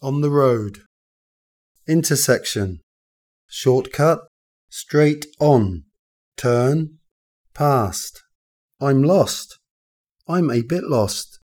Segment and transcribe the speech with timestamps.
[0.00, 0.82] On the road.
[1.88, 2.80] Intersection.
[3.48, 4.20] Shortcut.
[4.70, 5.84] Straight on.
[6.36, 6.98] Turn.
[7.52, 8.22] Past.
[8.80, 9.58] I'm lost.
[10.28, 11.40] I'm a bit lost.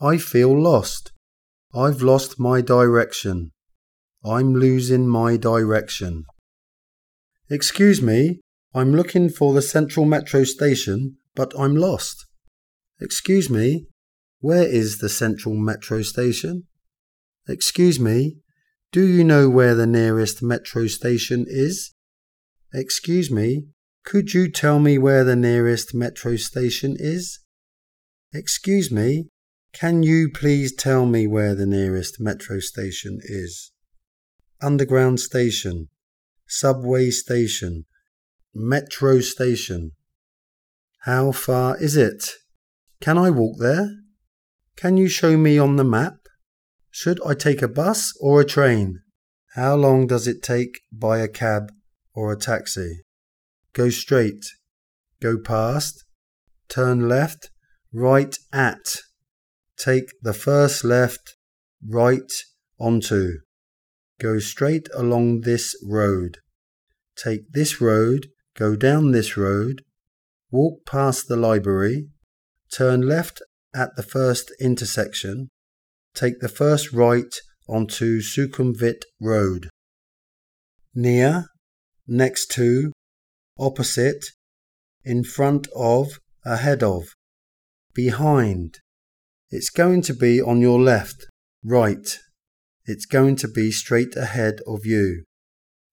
[0.00, 1.10] I feel lost.
[1.74, 3.50] I've lost my direction.
[4.24, 6.26] I'm losing my direction.
[7.48, 8.40] Excuse me,
[8.72, 12.24] I'm looking for the Central Metro station, but I'm lost.
[13.00, 13.86] Excuse me,
[14.38, 16.68] where is the Central Metro station?
[17.50, 18.36] Excuse me,
[18.92, 21.92] do you know where the nearest metro station is?
[22.72, 23.66] Excuse me,
[24.04, 27.40] could you tell me where the nearest metro station is?
[28.32, 29.26] Excuse me,
[29.72, 33.72] can you please tell me where the nearest metro station is?
[34.62, 35.88] Underground station,
[36.46, 37.84] subway station,
[38.54, 39.90] metro station.
[41.00, 42.30] How far is it?
[43.00, 43.88] Can I walk there?
[44.76, 46.19] Can you show me on the map?
[46.90, 49.00] Should I take a bus or a train?
[49.54, 51.72] How long does it take by a cab
[52.14, 53.02] or a taxi?
[53.72, 54.44] Go straight.
[55.20, 56.04] Go past.
[56.68, 57.50] Turn left.
[57.92, 58.96] Right at.
[59.76, 61.36] Take the first left.
[61.86, 62.32] Right
[62.78, 63.38] onto.
[64.20, 66.38] Go straight along this road.
[67.16, 68.28] Take this road.
[68.56, 69.82] Go down this road.
[70.50, 72.08] Walk past the library.
[72.72, 73.40] Turn left
[73.72, 75.50] at the first intersection
[76.14, 77.34] take the first right
[77.68, 79.68] onto Sukhumvit Road.
[80.94, 81.46] Near,
[82.06, 82.92] next to,
[83.58, 84.24] opposite,
[85.04, 87.04] in front of, ahead of,
[87.94, 88.78] behind.
[89.50, 91.26] It's going to be on your left,
[91.64, 92.18] right.
[92.86, 95.24] It's going to be straight ahead of you.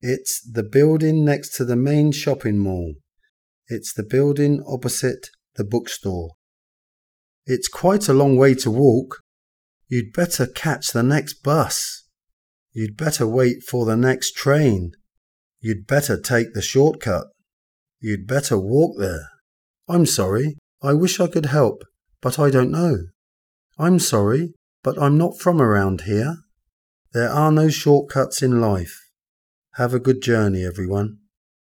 [0.00, 2.94] It's the building next to the main shopping mall.
[3.68, 6.30] It's the building opposite the bookstore.
[7.46, 9.20] It's quite a long way to walk.
[9.92, 12.04] You'd better catch the next bus.
[12.72, 14.92] You'd better wait for the next train.
[15.60, 17.26] You'd better take the shortcut.
[18.00, 19.28] You'd better walk there.
[19.86, 20.56] I'm sorry.
[20.82, 21.82] I wish I could help,
[22.22, 23.00] but I don't know.
[23.78, 26.38] I'm sorry, but I'm not from around here.
[27.12, 28.98] There are no shortcuts in life.
[29.74, 31.18] Have a good journey, everyone.